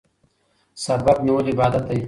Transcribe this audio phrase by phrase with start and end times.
[0.83, 1.99] سبب نیول عبادت دی.